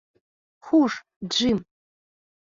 Хуш, 0.65 0.93
Джим. 1.29 1.59